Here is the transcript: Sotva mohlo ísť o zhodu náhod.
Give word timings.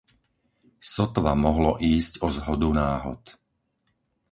Sotva 0.91 1.31
mohlo 1.45 1.71
ísť 1.93 2.13
o 2.25 2.33
zhodu 2.37 2.69
náhod. 2.81 3.21